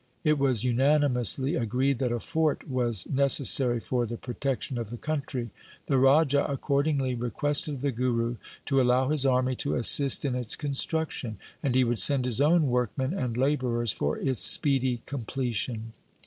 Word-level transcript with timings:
It 0.23 0.39
was 0.39 0.63
unanimously 0.63 1.53
agreed 1.53 1.99
that 1.99 2.11
a 2.11 2.19
fort 2.19 2.67
was 2.67 3.05
necessary 3.07 3.79
for 3.79 4.07
the 4.07 4.17
protection 4.17 4.79
of 4.79 4.89
the 4.89 4.97
country. 4.97 5.51
The 5.85 5.99
Raja 5.99 6.43
accordingly 6.49 7.13
requested 7.13 7.81
the 7.83 7.91
Guru 7.91 8.37
to 8.65 8.81
allow 8.81 9.09
his 9.09 9.27
army 9.27 9.55
to 9.57 9.75
assist 9.75 10.25
in 10.25 10.33
its 10.33 10.55
construction, 10.55 11.37
and 11.61 11.75
he 11.75 11.83
would 11.83 11.99
send 11.99 12.25
his 12.25 12.41
own 12.41 12.65
workmen 12.65 13.13
and 13.13 13.37
labourers 13.37 13.93
for 13.93 14.17
its 14.17 14.41
speedy 14.43 15.03
completion. 15.05 15.93